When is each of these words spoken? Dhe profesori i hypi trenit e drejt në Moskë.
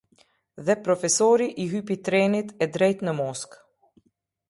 Dhe 0.69 0.75
profesori 0.87 1.47
i 1.65 1.65
hypi 1.73 1.97
trenit 2.09 2.53
e 2.67 2.73
drejt 2.79 3.07
në 3.07 3.17
Moskë. 3.23 3.65